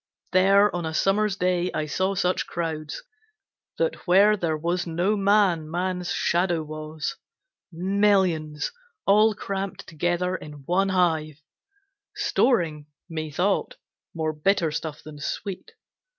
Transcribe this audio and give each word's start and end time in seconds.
There 0.31 0.75
on 0.75 0.83
a 0.83 0.95
summer's 0.95 1.35
day 1.35 1.71
I 1.75 1.85
saw 1.85 2.15
such 2.15 2.47
crowds 2.47 3.03
That 3.77 4.07
where 4.07 4.35
there 4.35 4.57
was 4.57 4.87
no 4.87 5.15
man 5.15 5.69
man's 5.69 6.11
shadow 6.11 6.63
was; 6.63 7.17
Millions 7.71 8.71
all 9.05 9.35
cramped 9.35 9.85
together 9.85 10.35
in 10.35 10.63
one 10.65 10.89
hive, 10.89 11.43
Storing, 12.15 12.87
methought, 13.09 13.75
more 14.15 14.33
bitter 14.33 14.71
stuff 14.71 15.03
than 15.03 15.19
sweet. 15.19 15.73